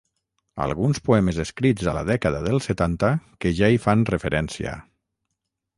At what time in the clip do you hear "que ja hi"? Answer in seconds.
3.45-3.81